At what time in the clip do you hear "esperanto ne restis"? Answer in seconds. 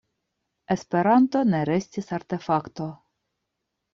0.75-2.09